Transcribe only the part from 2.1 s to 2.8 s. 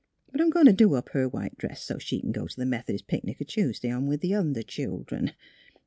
c'n go t' the